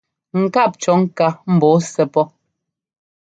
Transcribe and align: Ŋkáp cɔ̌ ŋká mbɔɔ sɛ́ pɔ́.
Ŋkáp 0.41 0.71
cɔ̌ 0.81 0.95
ŋká 1.03 1.27
mbɔɔ 1.53 1.75
sɛ́ 1.91 2.05
pɔ́. 2.13 2.25